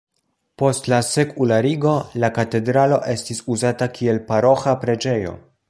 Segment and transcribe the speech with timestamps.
[0.61, 1.91] Post la sekularigo
[2.23, 5.37] la katedralo estis uzata kiel paroĥa preĝejo.